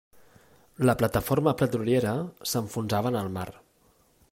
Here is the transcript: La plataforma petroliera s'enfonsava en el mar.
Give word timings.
La 0.89 0.95
plataforma 1.01 1.53
petroliera 1.59 2.15
s'enfonsava 2.53 3.13
en 3.15 3.21
el 3.23 3.33
mar. 3.39 3.49